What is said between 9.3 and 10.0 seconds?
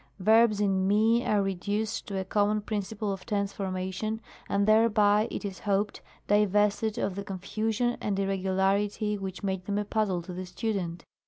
made them a